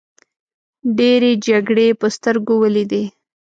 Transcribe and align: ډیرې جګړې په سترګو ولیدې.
ډیرې 0.97 1.31
جګړې 1.47 1.87
په 1.99 2.07
سترګو 2.15 2.53
ولیدې. 2.59 3.03